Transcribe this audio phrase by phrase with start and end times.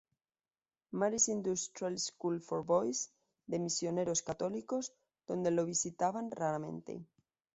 [0.93, 3.11] Mary's Industrial School for Boys"
[3.45, 4.93] de misioneros católicos,
[5.27, 7.05] donde lo visitaban raramente.